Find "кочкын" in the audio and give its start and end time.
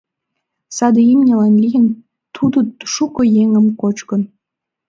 3.81-4.21